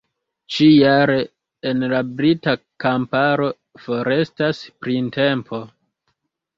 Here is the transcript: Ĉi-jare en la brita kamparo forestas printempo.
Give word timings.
Ĉi-jare 0.53 1.17
en 1.73 1.85
la 1.91 2.01
brita 2.23 2.57
kamparo 2.87 3.53
forestas 3.87 4.67
printempo. 4.83 5.65